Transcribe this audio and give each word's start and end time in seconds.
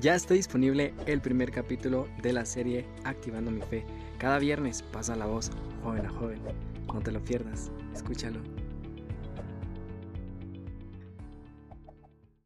Ya 0.00 0.14
está 0.14 0.34
disponible 0.34 0.94
el 1.06 1.20
primer 1.20 1.50
capítulo 1.50 2.08
de 2.22 2.32
la 2.32 2.44
serie 2.44 2.86
Activando 3.04 3.50
mi 3.50 3.60
Fe. 3.60 3.84
Cada 4.18 4.38
viernes 4.38 4.82
pasa 4.82 5.16
la 5.16 5.26
voz, 5.26 5.50
joven 5.82 6.06
a 6.06 6.10
joven. 6.10 6.40
No 6.92 7.00
te 7.00 7.12
lo 7.12 7.22
pierdas, 7.22 7.70
escúchalo. 7.94 8.40